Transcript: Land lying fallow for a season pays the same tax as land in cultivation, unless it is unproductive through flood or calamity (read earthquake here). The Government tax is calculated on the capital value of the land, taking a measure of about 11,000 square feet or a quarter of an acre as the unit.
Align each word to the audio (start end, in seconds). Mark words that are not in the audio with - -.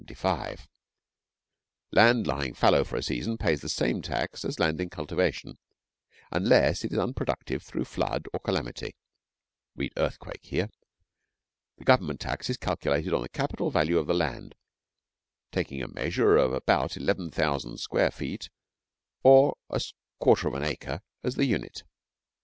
Land 1.91 2.25
lying 2.25 2.55
fallow 2.55 2.83
for 2.83 2.95
a 2.95 3.03
season 3.03 3.37
pays 3.37 3.61
the 3.61 3.69
same 3.69 4.01
tax 4.01 4.43
as 4.43 4.57
land 4.59 4.81
in 4.81 4.89
cultivation, 4.89 5.59
unless 6.31 6.83
it 6.83 6.91
is 6.91 6.97
unproductive 6.97 7.61
through 7.61 7.85
flood 7.85 8.25
or 8.33 8.39
calamity 8.39 8.95
(read 9.75 9.93
earthquake 9.97 10.43
here). 10.43 10.69
The 11.77 11.83
Government 11.85 12.19
tax 12.19 12.49
is 12.49 12.57
calculated 12.57 13.13
on 13.13 13.21
the 13.21 13.29
capital 13.29 13.69
value 13.69 13.99
of 13.99 14.07
the 14.07 14.15
land, 14.15 14.55
taking 15.51 15.83
a 15.83 15.87
measure 15.87 16.35
of 16.35 16.51
about 16.51 16.97
11,000 16.97 17.77
square 17.79 18.09
feet 18.09 18.49
or 19.21 19.55
a 19.69 19.79
quarter 20.19 20.47
of 20.47 20.55
an 20.55 20.63
acre 20.63 21.01
as 21.23 21.35
the 21.35 21.45
unit. 21.45 21.83